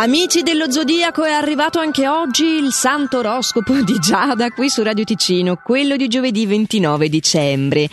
Amici 0.00 0.44
dello 0.44 0.70
Zodiaco, 0.70 1.24
è 1.24 1.32
arrivato 1.32 1.80
anche 1.80 2.06
oggi 2.06 2.44
il 2.44 2.70
santo 2.70 3.18
oroscopo 3.18 3.80
di 3.80 3.98
Giada 3.98 4.52
qui 4.52 4.68
su 4.68 4.84
Radio 4.84 5.02
Ticino, 5.02 5.56
quello 5.60 5.96
di 5.96 6.06
giovedì 6.06 6.46
29 6.46 7.08
dicembre. 7.08 7.88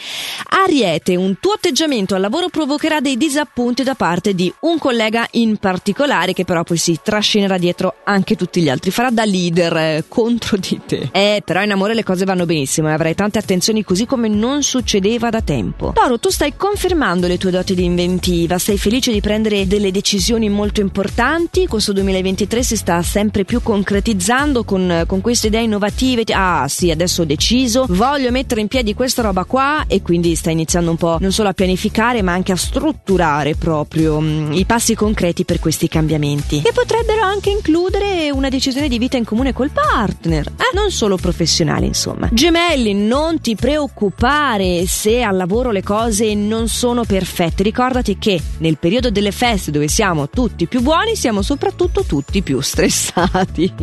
Ariete, 0.49 1.15
un 1.15 1.39
tuo 1.39 1.54
atteggiamento 1.54 2.13
al 2.13 2.21
lavoro 2.21 2.49
provocherà 2.49 2.99
dei 2.99 3.18
disappunti 3.18 3.81
da 3.81 3.96
parte 3.96 4.36
di 4.36 4.54
un 4.60 4.78
collega 4.78 5.25
in 5.31 5.57
particolare 5.57 6.33
che 6.33 6.45
però 6.45 6.63
poi 6.63 6.77
si 6.77 6.99
trascinerà 7.02 7.57
dietro 7.57 7.95
anche 8.04 8.35
tutti 8.35 8.61
gli 8.61 8.69
altri, 8.69 8.91
farà 8.91 9.09
da 9.09 9.25
leader 9.25 9.75
eh, 9.75 10.03
contro 10.07 10.57
di 10.57 10.79
te. 10.85 11.09
Eh, 11.11 11.41
però 11.43 11.63
in 11.63 11.71
amore 11.71 11.95
le 11.95 12.03
cose 12.03 12.23
vanno 12.23 12.45
benissimo 12.45 12.87
e 12.87 12.91
avrai 12.91 13.15
tante 13.15 13.39
attenzioni 13.39 13.83
così 13.83 14.05
come 14.05 14.27
non 14.27 14.61
succedeva 14.61 15.31
da 15.31 15.41
tempo. 15.41 15.93
Toro, 15.95 16.19
tu 16.19 16.29
stai 16.29 16.55
confermando 16.55 17.25
le 17.25 17.39
tue 17.39 17.49
doti 17.49 17.73
di 17.73 17.83
inventiva, 17.83 18.59
sei 18.59 18.77
felice 18.77 19.11
di 19.11 19.21
prendere 19.21 19.65
delle 19.65 19.89
decisioni 19.89 20.49
molto 20.49 20.81
importanti, 20.81 21.65
questo 21.65 21.93
2023 21.95 22.63
si 22.63 22.75
sta 22.75 23.01
sempre 23.01 23.45
più 23.45 23.61
concretizzando 23.61 24.63
con, 24.63 25.04
con 25.07 25.21
queste 25.21 25.47
idee 25.47 25.63
innovative. 25.63 26.23
Ah 26.31 26.68
sì, 26.68 26.91
adesso 26.91 27.21
ho 27.21 27.25
deciso, 27.25 27.85
voglio 27.89 28.31
mettere 28.31 28.61
in 28.61 28.68
piedi 28.68 28.93
questa 28.93 29.21
roba 29.21 29.45
qua 29.45 29.85
e 29.87 30.01
quindi 30.01 30.35
sta 30.35 30.51
iniziando 30.51 30.91
un 30.91 30.97
po' 30.97 31.18
non 31.19 31.31
solo 31.31 31.49
a 31.49 31.54
pianificare 31.54 32.21
ma 32.21 32.33
anche 32.33 32.52
a 32.52 32.55
strutturare 32.55 33.55
proprio 33.55 34.19
mh, 34.19 34.25
mm, 34.25 34.52
i 34.53 34.66
passi 34.66 34.95
concreti 34.95 35.45
per 35.45 35.59
questi 35.59 35.88
cambiamenti. 35.88 36.61
Che 36.61 36.71
potrebbero 36.73 37.21
anche 37.21 37.49
includere 37.49 38.30
una 38.31 38.49
decisione 38.49 38.88
di 38.88 38.97
vita 38.97 39.17
in 39.17 39.23
comune 39.23 39.53
col 39.53 39.69
partner, 39.69 40.47
eh? 40.47 40.75
non 40.75 40.91
solo 40.91 41.17
professionale 41.17 41.85
insomma. 41.85 42.30
Gemelli, 42.31 42.93
non 42.93 43.39
ti 43.39 43.55
preoccupare 43.55 44.85
se 44.88 45.21
al 45.21 45.38
lavoro 45.38 45.71
le 45.71 45.83
cose 45.83 46.33
non 46.33 46.67
sono 46.67 47.03
perfette. 47.03 47.63
Ricordati 47.63 48.17
che 48.17 48.41
nel 48.57 48.77
periodo 48.77 49.09
delle 49.09 49.31
feste 49.31 49.71
dove 49.71 49.88
siamo 49.88 50.30
tutti 50.30 50.67
più 50.67 50.81
buoni 50.81 51.16
siamo 51.16 51.41
soprattutto 51.41 51.75
soprattutto 51.75 52.03
tutti 52.06 52.42
più 52.42 52.61
stressati. 52.61 53.73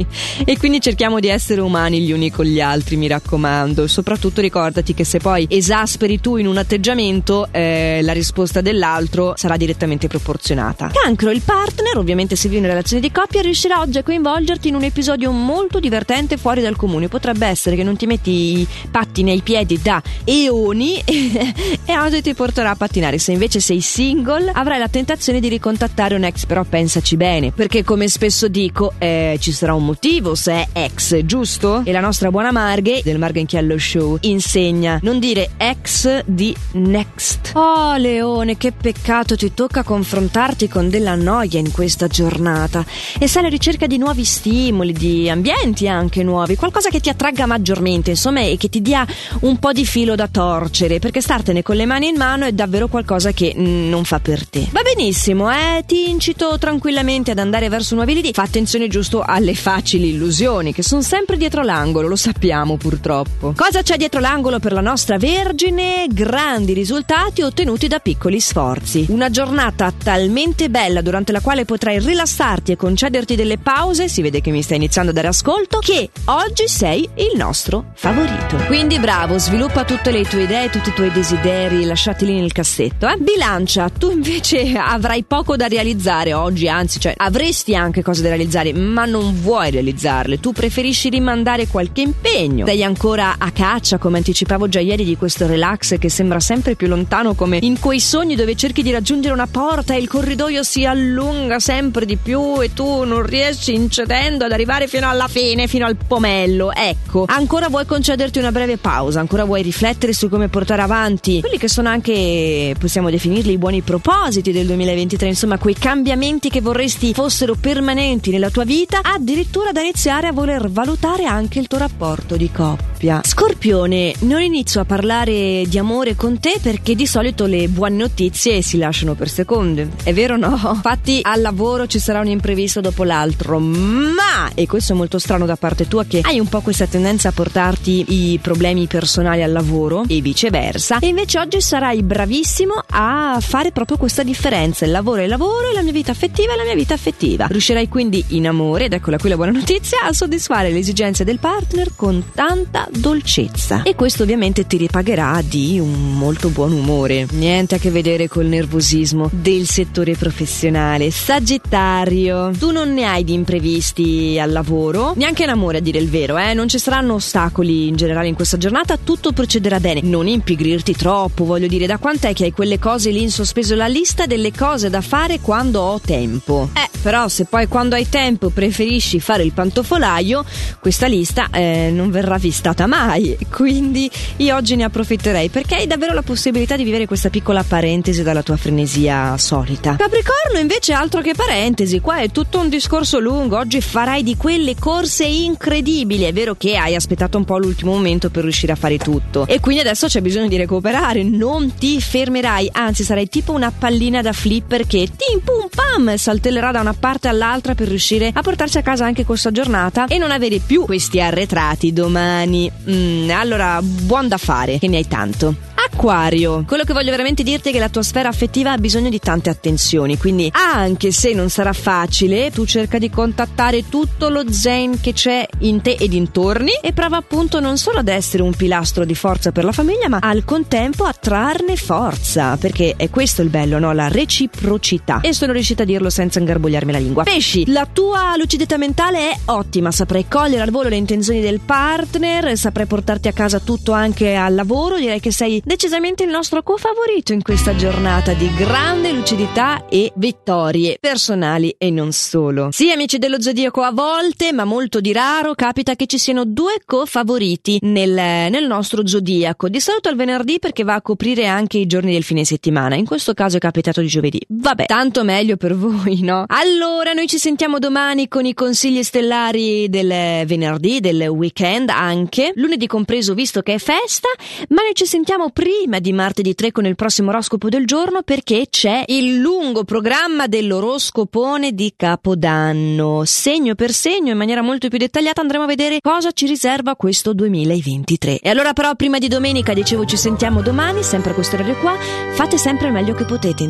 E 0.45 0.57
quindi 0.59 0.81
cerchiamo 0.81 1.21
di 1.21 1.29
essere 1.29 1.61
umani 1.61 2.01
gli 2.01 2.13
uni 2.13 2.31
con 2.31 2.47
gli 2.47 2.61
altri, 2.61 2.97
mi 2.97 3.07
raccomando. 3.07 3.87
Soprattutto 3.87 4.41
ricordati 4.41 4.95
che 4.95 5.05
se 5.05 5.19
poi 5.19 5.47
esasperi 5.49 6.21
tu 6.21 6.37
in 6.37 6.47
un 6.47 6.57
atteggiamento, 6.57 7.49
eh, 7.51 8.01
la 8.03 8.13
risposta 8.13 8.63
dell'altro 8.63 9.35
sarà 9.37 9.57
direttamente 9.57 10.09
proporzionata. 10.09 10.91
Cancro, 10.93 11.31
il 11.31 11.43
partner, 11.43 11.99
ovviamente 11.99 12.35
se 12.35 12.49
vive 12.49 12.63
in 12.63 12.67
relazione 12.67 13.03
di 13.03 13.13
coppia, 13.13 13.43
riuscirà 13.43 13.81
oggi 13.81 13.99
a 13.99 14.03
coinvolgerti 14.03 14.69
in 14.69 14.75
un 14.75 14.85
episodio 14.85 15.31
molto 15.31 15.79
divertente 15.79 16.39
fuori 16.39 16.63
dal 16.63 16.77
comune. 16.77 17.09
Potrebbe 17.09 17.47
essere 17.47 17.77
che 17.77 17.83
non 17.83 17.97
ti 17.97 18.07
metti 18.07 18.31
i 18.31 18.67
pattini 18.91 19.33
ai 19.33 19.43
piedi 19.43 19.81
da 19.83 20.03
eoni 20.25 21.03
e 21.05 21.99
oggi 21.99 22.23
ti 22.23 22.35
porterà 22.35 22.71
a 22.71 22.77
pattinare. 22.77 23.19
Se 23.19 23.33
invece 23.33 23.61
sei 23.61 23.81
single, 23.81 24.51
avrai 24.53 24.79
la 24.79 24.89
tentazione 24.89 25.41
di 25.41 25.49
ricontattare 25.49 26.15
un 26.15 26.25
ex, 26.25 26.47
però 26.47 26.65
pensaci 26.65 27.17
bene, 27.17 27.53
perché 27.53 27.82
come 27.85 28.09
spesso 28.09 28.49
dico, 28.49 28.95
eh, 28.99 29.37
ci 29.41 29.53
sarà 29.53 29.75
un 29.75 29.85
motivo 29.85 30.35
se 30.35 30.53
è 30.53 30.69
ex, 30.73 31.25
giusto? 31.25 31.83
E 31.85 31.93
la 31.93 32.01
nostra 32.01 32.31
buona 32.31 32.51
Marghe 32.53 33.01
del 33.03 33.19
Marghenchiello 33.19 33.79
Show 33.79 34.19
insegna 34.21 34.99
non 35.03 35.19
dire 35.19 35.51
ex 35.57 36.23
di 36.25 36.55
next. 36.73 37.53
Oh 37.55 37.97
Leone, 37.97 38.57
che 38.57 38.73
peccato 38.73 39.37
ti 39.37 39.53
tocca 39.55 39.83
confrontarti 39.83 40.69
con 40.69 40.89
della 40.89 41.15
noia 41.15 41.59
in 41.59 41.71
questa 41.73 42.07
giornata 42.07 42.85
e 43.19 43.27
sei 43.27 43.41
alla 43.43 43.51
ricerca 43.51 43.87
di 43.87 43.99
nuovi 43.99 44.25
stimoli, 44.25 44.93
di 44.93 45.29
ambienti 45.29 45.89
anche 45.89 46.23
nuovi, 46.23 46.57
qualcosa 46.57 46.89
che 46.91 47.01
ti 47.01 47.09
attragga 47.09 47.47
maggiormente, 47.47 48.11
insomma, 48.11 48.41
e 48.41 48.57
che 48.57 48.69
ti 48.69 48.83
dia 48.83 49.07
un 49.41 49.59
po' 49.59 49.73
di 49.73 49.85
filo 49.85 50.15
da 50.15 50.29
torcere, 50.29 50.99
perché 50.99 51.21
startene 51.21 51.63
con 51.63 51.77
le 51.77 51.87
mani 51.87 52.09
in 52.09 52.17
mano 52.17 52.45
è 52.45 52.53
davvero 52.53 52.89
qualcosa 52.89 53.33
che 53.33 53.55
mm, 53.57 53.89
non 53.89 54.05
fa 54.05 54.21
per 54.21 54.47
te. 54.49 54.69
Va 54.71 54.83
benissimo, 54.83 55.51
eh, 55.51 55.85
ti 55.87 56.11
incito 56.11 56.59
tranquillamente 56.59 57.31
ad 57.31 57.39
andare 57.39 57.69
verso 57.73 57.95
nuovi 57.95 58.13
lidi, 58.13 58.33
fa 58.35 58.43
attenzione 58.43 58.87
giusto 58.87 59.23
alle 59.23 59.55
facili 59.55 60.11
illusioni 60.11 60.75
che 60.75 60.83
sono 60.83 61.01
sempre 61.01 61.39
dietro 61.39 61.63
l'angolo, 61.63 62.07
lo 62.07 62.17
sappiamo 62.17 62.77
purtroppo. 62.77 63.55
Cosa 63.57 63.81
c'è 63.81 63.97
dietro 63.97 64.21
l'angolo 64.21 64.59
per 64.59 64.73
la 64.73 64.83
nostra 64.83 65.17
Vergine? 65.17 66.07
Grandi 66.11 66.75
risultati 66.75 67.41
ottenuti 67.41 67.89
da 67.89 67.99
piccoli 67.99 68.41
sforzi. 68.41 69.07
Una 69.09 69.31
giornata 69.31 69.91
talmente 69.91 70.69
bella 70.69 71.01
durante 71.01 71.33
la 71.33 71.41
quale 71.41 71.65
potrai 71.65 71.99
rilassarti 71.99 72.73
e 72.73 72.77
concederti 72.77 73.37
delle 73.37 73.57
pause, 73.57 74.07
si 74.09 74.21
vede 74.21 74.43
che 74.43 74.51
mi 74.51 74.63
stai 74.63 74.77
iniziando 74.77 75.11
a 75.11 75.15
dare 75.15 75.29
ascolto, 75.29 75.79
che 75.79 76.11
oggi 76.27 76.69
sei 76.69 77.09
il 77.15 77.33
nostro 77.37 77.93
favorito. 77.95 78.57
Quindi 78.67 78.99
bravo, 78.99 79.39
sviluppa 79.39 79.85
tutte 79.85 80.11
le 80.11 80.25
tue 80.25 80.43
idee, 80.43 80.69
tutti 80.69 80.91
i 80.91 80.95
tuoi 80.95 81.11
desideri, 81.11 81.87
lasciati 81.87 82.27
lì 82.27 82.39
nel 82.39 82.53
cassetto. 82.53 83.09
Eh? 83.09 83.17
Bilancia, 83.17 83.89
tu 83.89 84.11
invece 84.11 84.77
avrai 84.77 85.23
poco 85.23 85.57
da 85.57 85.69
realizzare 85.69 86.35
oggi, 86.35 86.69
anzi, 86.69 87.01
cioè 87.01 87.15
avresti 87.17 87.62
avresti 87.63 87.75
anche 87.77 88.03
cose 88.03 88.23
da 88.23 88.29
realizzare, 88.29 88.73
ma 88.73 89.05
non 89.05 89.41
vuoi 89.41 89.71
realizzarle. 89.71 90.41
Tu 90.41 90.53
preferisci 90.53 91.09
rimandare 91.09 91.69
qualche 91.69 92.01
impegno. 92.01 92.67
Sei 92.67 92.83
ancora 92.83 93.37
a 93.39 93.51
caccia, 93.53 93.99
come 93.99 94.19
anticipavo 94.19 94.69
già 94.69 94.81
ieri, 94.81 95.05
di 95.05 95.17
questo 95.17 95.47
relax 95.47 95.99
che 95.99 96.09
sembra 96.09 96.41
sempre 96.41 96.75
più 96.75 96.89
lontano, 96.89 97.35
come 97.35 97.59
in 97.63 97.79
quei 97.79 98.01
sogni 98.01 98.35
dove 98.35 98.57
cerchi 98.57 98.83
di 98.83 98.91
raggiungere 98.91 99.33
una 99.33 99.47
porta 99.47 99.95
e 99.95 99.99
il 99.99 100.09
corridoio 100.09 100.63
si 100.63 100.85
allunga 100.85 101.61
sempre 101.61 102.05
di 102.05 102.17
più 102.17 102.61
e 102.61 102.73
tu 102.73 103.05
non 103.05 103.25
riesci 103.25 103.75
incedendo 103.75 104.45
ad 104.45 104.53
arrivare 104.53 104.89
fino 104.89 105.09
alla 105.09 105.29
fine, 105.29 105.69
fino 105.69 105.87
al 105.87 105.97
pomello. 105.97 106.73
Ecco, 106.73 107.25
ancora 107.29 107.69
vuoi 107.69 107.87
concederti 107.87 108.39
una 108.39 108.51
breve 108.51 108.77
pausa, 108.77 109.21
ancora 109.21 109.45
vuoi 109.45 109.63
riflettere 109.63 110.13
su 110.13 110.29
come 110.29 110.49
portare 110.49 110.83
avanti 110.83 111.41
quelli 111.41 111.59
che 111.59 111.69
sono 111.69 111.89
anche, 111.89 112.75
possiamo 112.79 113.11
definirli, 113.11 113.53
i 113.53 113.59
buoni 113.59 113.83
propositi 113.83 114.51
del 114.53 114.67
2023, 114.67 115.29
insomma, 115.29 115.59
quei 115.59 115.75
cambiamenti 115.75 116.49
che 116.49 116.61
vorresti 116.61 117.13
fossero 117.13 117.52
permanenti 117.55 118.31
nella 118.31 118.51
tua 118.51 118.65
vita, 118.65 119.01
addirittura 119.03 119.73
da 119.73 119.81
iniziare 119.81 120.27
a 120.27 120.33
voler 120.33 120.71
valutare 120.71 121.25
anche 121.25 121.59
il 121.59 121.69
tuo 121.69 121.79
rapporto 121.79 122.37
di 122.37 122.51
coppia. 122.51 123.21
Scorpione, 123.25 124.15
non 124.21 124.43
inizio 124.43 124.81
a 124.81 124.85
parlare 124.85 125.65
di 125.67 125.79
amore 125.79 126.15
con 126.15 126.39
te 126.39 126.59
perché 126.63 126.95
di 126.95 127.07
solito 127.07 127.47
le 127.47 127.69
buone 127.69 127.97
notizie 127.97 128.63
si 128.63 128.79
lasciano 128.79 129.15
per 129.15 129.29
seconde. 129.29 129.91
È 130.03 130.13
vero 130.13 130.35
o 130.35 130.37
no? 130.37 130.59
Infatti 130.75 131.21
al 131.23 131.41
lavoro 131.41 131.87
ci 131.87 131.99
sarà 131.99 132.21
un 132.21 132.29
imprevisto 132.29 132.81
dopo 132.81 133.05
l'altro, 133.05 133.59
ma, 133.59 134.51
e 134.55 134.67
questo 134.67 134.93
è 134.93 134.97
molto 134.97 135.19
strano 135.19 135.47
da 135.47 135.57
parte 135.57 135.89
tua 135.89 136.05
che 136.05 136.21
hai 136.23 136.39
un 136.39 136.49
po' 136.49 136.61
questa 136.61 136.87
tendenza 136.87 137.29
a 137.29 137.33
portarti 137.33 138.05
i 138.09 138.39
problemi 138.41 138.87
personali 138.87 139.43
al 139.43 139.53
lavoro 139.53 140.05
e 140.07 140.21
viceversa, 140.21 140.99
e 140.99 141.07
invece 141.07 141.39
oggi 141.39 141.61
sarai 141.61 142.03
bravissimo 142.03 142.75
a 142.91 143.39
fare 143.41 143.73
proprio 143.73 143.97
questa 143.97 144.23
differenza. 144.23 144.85
Il 144.85 144.91
lavoro 144.91 145.21
è 145.21 145.25
il 145.25 145.29
lavoro 145.29 145.71
e 145.71 145.73
la 145.73 145.83
mia 145.83 145.93
vita 145.93 146.11
affettiva 146.13 146.55
è 146.55 146.57
la 146.57 146.65
mia 146.65 146.75
vita 146.75 146.95
affettiva. 146.95 147.42
Riuscirai 147.49 147.89
quindi 147.89 148.25
in 148.29 148.47
amore, 148.47 148.87
ed 148.87 148.93
eccola 148.93 149.19
qui 149.19 149.29
la 149.29 149.37
buona 149.37 149.53
notizia, 149.53 150.03
a 150.03 150.13
soddisfare 150.13 150.71
le 150.71 150.79
esigenze 150.79 151.25
del 151.25 151.39
partner 151.39 151.93
con 151.95 152.25
tanta 152.35 152.89
dolcezza. 152.91 153.83
E 153.83 153.95
questo 153.95 154.23
ovviamente 154.23 154.67
ti 154.67 154.77
ripagherà 154.77 155.41
di 155.45 155.79
un 155.79 156.17
molto 156.17 156.49
buon 156.49 156.73
umore. 156.73 157.27
Niente 157.33 157.77
a 157.77 157.79
che 157.79 157.91
vedere 157.91 158.29
col 158.29 158.47
nervosismo 158.47 159.31
del 159.33 159.67
settore 159.67 160.15
professionale. 160.15 161.11
Sagittario, 161.11 162.51
tu 162.59 162.71
non 162.71 162.93
ne 162.93 163.05
hai 163.05 163.25
di 163.25 163.33
imprevisti 163.33 164.39
al 164.39 164.53
lavoro, 164.53 165.15
neanche 165.17 165.43
in 165.43 165.51
amore 165.51 165.79
a 165.79 165.81
dire 165.81 165.99
il 165.99 166.09
vero, 166.09 166.39
eh? 166.39 166.55
Non 166.55 166.69
ci 166.69 166.79
saranno 166.79 167.15
ostacoli 167.15 167.89
in 167.89 167.97
generale 167.97 168.29
in 168.29 168.35
questa 168.35 168.57
giornata, 168.57 168.97
tutto 168.97 169.33
procederà 169.33 169.81
bene. 169.81 170.01
Non 170.03 170.27
impigrirti 170.27 170.95
troppo, 170.95 171.45
voglio 171.45 171.67
dire, 171.67 171.87
da 171.87 171.99
quant'è 171.99 172.33
che 172.33 172.45
hai 172.45 172.53
quelle 172.53 172.79
cose 172.79 173.11
lì 173.11 173.23
in 173.23 173.31
sospeso 173.31 173.75
la 173.75 173.87
lista 173.87 174.27
delle 174.27 174.53
cose 174.53 174.91
da 174.91 175.01
fare 175.01 175.41
quando 175.41 175.81
ho 175.81 176.01
tempo? 176.01 176.71
Eh, 176.75 176.89
però 177.03 177.29
se 177.33 177.47
poi 177.47 177.67
quando 177.67 177.95
hai 177.95 178.09
tempo 178.09 178.51
preferisci 178.51 179.19
fare 179.19 179.43
il 179.43 179.53
pantofolaio, 179.53 180.45
questa 180.81 181.07
lista 181.07 181.49
eh, 181.51 181.91
non 181.91 182.11
verrà 182.11 182.37
vistata 182.37 182.87
mai. 182.87 183.37
Quindi 183.51 184.11
io 184.37 184.55
oggi 184.55 184.77
ne 184.77 184.85
approfitterei 184.85 185.49
perché 185.49 185.77
hai 185.77 185.87
davvero 185.87 186.13
la 186.13 186.23
possibilità 186.23 186.77
di 186.77 186.85
vivere 186.85 187.07
questa 187.07 187.31
piccola 187.31 187.65
parentesi 187.65 188.23
dalla 188.23 188.43
tua 188.43 188.57
frenesia 188.57 189.37
solita. 189.39 189.97
Capricorno 189.97 190.59
invece 190.61 190.93
altro 190.93 191.23
che 191.23 191.35
parentesi, 191.35 192.01
qua 192.01 192.19
è 192.19 192.29
tutto 192.31 192.61
un 192.61 192.69
discorso 192.69 193.19
lungo, 193.19 193.57
oggi 193.57 193.81
farai 193.81 194.23
di 194.23 194.37
quelle 194.37 194.77
corse 194.79 195.25
incredibili, 195.25 196.25
è 196.25 196.33
vero 196.33 196.55
che 196.55 196.77
hai 196.77 196.95
aspettato 196.95 197.39
un 197.39 197.45
po' 197.45 197.57
l'ultimo 197.57 197.93
momento 197.93 198.29
per 198.29 198.43
riuscire 198.43 198.73
a 198.73 198.77
fare 198.77 198.99
tutto. 198.99 199.47
E 199.47 199.59
quindi 199.59 199.81
adesso 199.81 200.07
c'è 200.07 200.21
bisogno 200.21 200.49
di 200.49 200.59
recuperare, 200.59 201.23
non 201.23 201.75
ti 201.77 201.99
fermerai, 201.99 202.69
anzi 202.73 203.05
sarai 203.05 203.29
tipo 203.29 203.53
una 203.53 203.73
pallina 203.73 204.21
da 204.21 204.35
flipper 204.35 204.87
che 204.87 205.09
tim 205.17 205.41
pum 205.41 205.62
pam 205.75 206.17
saltellerà 206.17 206.71
da 206.71 206.81
una 206.81 206.95
parte 206.95 207.29
all'altra 207.29 207.75
per 207.75 207.89
riuscire 207.89 208.31
a 208.33 208.43
portarci 208.43 208.79
a 208.79 208.83
casa 208.83 209.05
anche 209.05 209.25
questa 209.25 209.51
giornata 209.51 210.07
e 210.07 210.19
non 210.19 210.31
avere 210.31 210.59
più 210.59 210.85
questi 210.85 211.21
arretrati 211.21 211.93
domani. 211.93 212.71
Mm, 212.91 213.31
allora, 213.31 213.81
buon 213.83 214.29
da 214.29 214.39
fare, 214.39 214.79
che 214.79 214.89
ne 214.89 214.99
hai 214.99 215.09
tanto. 215.09 215.55
Acquario, 215.95 216.65
quello 216.67 216.85
che 216.85 216.95
voglio 216.95 217.11
veramente 217.11 217.43
dirti 217.43 217.69
è 217.69 217.73
che 217.73 217.79
la 217.79 217.91
tua 217.91 218.03
sfera 218.03 218.31
affettiva 218.31 218.73
ha 218.73 218.79
bisogno 218.79 219.11
di 219.11 219.19
tante 219.19 219.51
attenzioni, 219.51 220.17
quindi 220.17 220.51
anche 220.51 221.13
se 221.13 221.35
non 221.35 221.51
sarà 221.51 221.75
facile, 221.75 222.51
tu 222.51 222.65
cerca 222.65 222.99
di 222.99 223.11
contattare 223.11 223.89
tutto 223.89 224.31
lo 224.31 224.51
zen 224.51 225.01
che 225.01 225.13
c'è 225.13 225.47
in 225.61 225.83
te 225.83 225.97
e 226.01 226.09
dintorni 226.09 226.73
e 226.81 226.95
prova 226.95 227.19
appunto 227.19 227.61
non 227.61 227.77
solo 227.77 227.99
ad 227.99 228.09
essere 228.09 228.43
un 228.43 228.55
pilastro 228.55 229.05
di 229.05 229.15
forza 229.15 229.53
per 229.53 229.65
la 229.65 229.73
famiglia, 229.73 230.09
ma 230.09 230.19
al 230.21 230.45
contempo 230.45 231.05
a 231.05 231.13
trarne 231.13 231.77
forza, 231.77 232.57
perché 232.57 232.95
è 232.97 233.11
questo 233.11 233.43
il 233.43 233.51
bello, 233.51 233.79
no? 233.79 233.93
La 233.93 234.09
reciprocità. 234.09 235.21
E 235.21 235.35
sono 235.35 235.53
riuscita 235.53 235.83
a 235.83 235.87
dirlo 235.87 236.09
senza 236.09 236.39
ingarbugliarmi 236.39 236.91
la 236.91 236.99
lingua. 236.99 237.23
Pesci, 237.25 237.71
la 237.71 237.87
tua 237.87 238.35
lucidità 238.39 238.79
mentale 238.79 239.31
è 239.31 239.39
ottima, 239.45 239.91
saprai 239.91 240.27
cogliere 240.27 240.63
al 240.63 240.71
volo 240.71 240.89
le 240.89 240.97
intenzioni 240.97 241.43
del 241.43 241.61
partner, 241.61 242.57
saprai 242.57 242.87
portarti 242.87 243.29
a 243.29 243.33
casa 243.33 243.61
tutto 243.61 243.93
anche 243.93 244.35
al 244.35 244.55
lavoro, 244.55 244.97
direi 244.97 245.21
che 245.21 245.31
sei 245.31 245.61
decisamente 245.63 245.82
il 245.85 246.29
nostro 246.29 246.63
co-favorito 246.63 247.33
in 247.33 247.43
questa 247.43 247.75
giornata 247.75 248.35
di 248.35 248.49
grande 248.55 249.11
lucidità 249.11 249.87
e 249.89 250.13
vittorie 250.15 250.97
personali 251.01 251.75
e 251.77 251.91
non 251.91 252.13
solo. 252.13 252.69
Sì, 252.71 252.93
amici 252.93 253.19
dello 253.19 253.41
zodiaco, 253.41 253.83
a 253.83 253.91
volte, 253.91 254.53
ma 254.53 254.63
molto 254.63 255.01
di 255.01 255.13
raro, 255.13 255.57
capita 255.57 255.97
che 255.97 256.07
ci 256.07 256.19
siano 256.19 256.45
due 256.45 256.83
co-favoriti 256.85 257.79
nel, 257.83 258.13
nel 258.13 258.65
nostro 258.65 259.05
zodiaco. 259.05 259.69
Di 259.69 259.81
solito 259.81 260.09
al 260.09 260.15
venerdì 260.15 260.61
perché 260.61 260.85
va 260.85 260.95
a 260.95 261.03
coprire 261.03 261.47
anche 261.47 261.79
i 261.79 261.87
giorni 261.87 262.13
del 262.13 262.23
fine 262.23 262.45
settimana. 262.45 262.95
In 262.95 263.05
questo 263.05 263.35
caso 263.35 263.57
è 263.57 263.61
capitato 263.61 264.01
di 264.01 264.07
giovedì. 264.07 264.41
Vabbè, 264.47 264.87
tanto 264.87 265.25
meglio 265.25 265.57
per 265.57 265.75
voi, 265.75 266.21
no? 266.21 266.45
Allora, 266.47 267.13
noi 267.13 267.27
ci 267.27 267.39
sentiamo 267.39 267.81
domani 267.81 268.29
con 268.29 268.47
i 268.47 268.55
consigli 268.55 269.03
stellari 269.03 269.89
del 269.89 270.47
venerdì, 270.47 271.01
del 271.01 271.27
weekend 271.27 271.89
anche, 271.89 272.53
lunedì 272.55 272.87
compreso 272.87 273.35
visto 273.35 273.63
che 273.63 273.75
è 273.75 273.79
festa, 273.79 274.29
ma 274.69 274.83
noi 274.83 274.95
ci 274.95 275.07
sentiamo 275.07 275.51
prima 275.81 276.01
di 276.01 276.13
martedì 276.13 276.55
3 276.55 276.71
con 276.71 276.85
il 276.85 276.97
prossimo 276.97 277.31
oroscopo 277.31 277.71
del 277.71 277.87
giorno 277.87 278.21
perché 278.23 278.67
c'è 278.69 279.05
il 279.07 279.39
lungo 279.39 279.85
programma 279.85 280.47
dell'oroscopone 280.47 281.73
di 281.73 281.95
Capodanno. 281.97 283.23
Segno 283.25 283.75
per 283.75 283.91
segno, 283.93 284.33
in 284.33 284.37
maniera 284.37 284.61
molto 284.61 284.89
più 284.89 284.99
dettagliata, 284.99 285.41
andremo 285.41 285.65
a 285.65 285.67
vedere 285.67 286.01
cosa 286.01 286.31
ci 286.33 286.47
riserva 286.47 286.95
questo 286.95 287.33
2023. 287.33 288.41
E 288.41 288.51
allora 288.51 288.75
però 288.75 288.95
prima 288.95 289.19
di 289.19 289.29
domenica, 289.29 289.73
dicevo, 289.73 290.05
ci 290.05 290.19
sentiamo 290.19 290.61
domani, 290.61 291.03
sempre 291.03 291.31
a 291.31 291.35
questo 291.35 291.57
orario 291.57 291.77
qua, 291.79 291.97
fate 292.33 292.59
sempre 292.59 292.89
il 292.89 292.93
meglio 292.93 293.15
che 293.15 293.25
potete. 293.25 293.65